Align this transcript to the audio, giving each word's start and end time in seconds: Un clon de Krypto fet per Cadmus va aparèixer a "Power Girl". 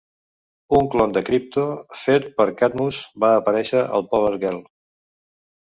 Un 0.77 0.87
clon 0.95 1.13
de 1.17 1.21
Krypto 1.27 1.65
fet 2.05 2.25
per 2.41 2.49
Cadmus 2.63 3.03
va 3.27 3.31
aparèixer 3.43 3.85
a 3.85 4.03
"Power 4.15 4.35
Girl". 4.49 4.61